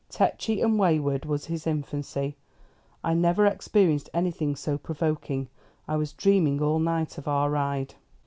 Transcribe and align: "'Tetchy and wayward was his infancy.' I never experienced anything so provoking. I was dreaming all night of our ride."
"'Tetchy 0.09 0.61
and 0.61 0.79
wayward 0.79 1.25
was 1.25 1.45
his 1.45 1.67
infancy.' 1.67 2.35
I 3.03 3.13
never 3.13 3.45
experienced 3.45 4.09
anything 4.15 4.55
so 4.55 4.79
provoking. 4.79 5.47
I 5.87 5.95
was 5.95 6.13
dreaming 6.13 6.59
all 6.59 6.79
night 6.79 7.19
of 7.19 7.27
our 7.27 7.51
ride." 7.51 7.93